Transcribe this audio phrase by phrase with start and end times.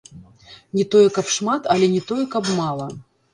[0.77, 2.89] Не тое, каб шмат, але не тое, каб мала.